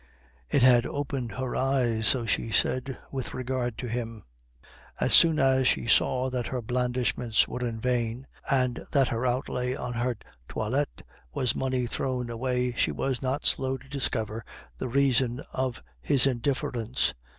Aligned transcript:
It 0.49 0.63
had 0.63 0.87
opened 0.87 1.33
her 1.33 1.55
eyes, 1.55 2.07
so 2.07 2.25
she 2.25 2.49
said, 2.49 2.97
with 3.11 3.35
regard 3.35 3.77
to 3.77 3.87
him. 3.87 4.23
As 4.99 5.13
soon 5.13 5.37
as 5.37 5.67
she 5.67 5.85
saw 5.85 6.31
that 6.31 6.47
her 6.47 6.59
blandishments 6.59 7.47
were 7.47 7.59
in 7.63 7.79
vain, 7.79 8.25
and 8.49 8.83
that 8.93 9.09
her 9.09 9.27
outlay 9.27 9.75
on 9.75 9.93
her 9.93 10.17
toilette 10.49 11.03
was 11.35 11.55
money 11.55 11.85
thrown 11.85 12.31
away, 12.31 12.73
she 12.75 12.91
was 12.91 13.21
not 13.21 13.45
slow 13.45 13.77
to 13.77 13.87
discover 13.87 14.43
the 14.79 14.89
reason 14.89 15.43
of 15.53 15.83
his 16.01 16.25
indifference. 16.25 17.13